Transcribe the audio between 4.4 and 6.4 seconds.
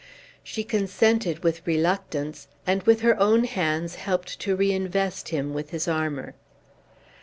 reinvest him with his armor.